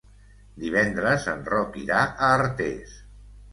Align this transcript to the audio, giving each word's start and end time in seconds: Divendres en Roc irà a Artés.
Divendres 0.63 1.27
en 1.35 1.45
Roc 1.53 1.79
irà 1.83 2.01
a 2.07 2.33
Artés. 2.41 2.99